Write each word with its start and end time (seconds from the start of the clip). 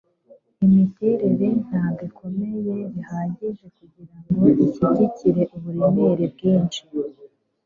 imiterere 0.65 1.47
ntabwo 1.67 2.01
ikomeye 2.09 2.73
bihagije 2.93 3.65
kugirango 3.77 4.41
ishyigikire 4.63 5.41
uburemere 5.55 6.25
bwinshi 6.33 6.81